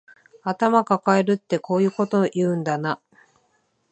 [0.41, 2.99] 頭かかえるってこういうこと言うんだな